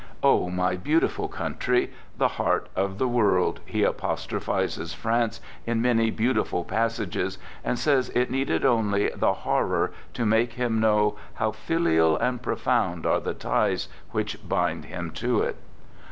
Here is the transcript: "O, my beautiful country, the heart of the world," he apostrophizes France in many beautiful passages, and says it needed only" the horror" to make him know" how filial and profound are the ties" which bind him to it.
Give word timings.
"O, 0.33 0.49
my 0.49 0.77
beautiful 0.77 1.27
country, 1.27 1.91
the 2.17 2.27
heart 2.39 2.69
of 2.75 2.97
the 2.97 3.07
world," 3.07 3.59
he 3.67 3.83
apostrophizes 3.83 4.95
France 4.95 5.39
in 5.67 5.79
many 5.79 6.09
beautiful 6.09 6.63
passages, 6.63 7.37
and 7.63 7.77
says 7.77 8.09
it 8.15 8.31
needed 8.31 8.65
only" 8.65 9.09
the 9.15 9.33
horror" 9.45 9.91
to 10.15 10.25
make 10.25 10.53
him 10.53 10.79
know" 10.79 11.17
how 11.35 11.51
filial 11.51 12.17
and 12.17 12.41
profound 12.41 13.05
are 13.05 13.19
the 13.19 13.35
ties" 13.35 13.89
which 14.11 14.39
bind 14.49 14.85
him 14.85 15.11
to 15.11 15.41
it. 15.43 15.57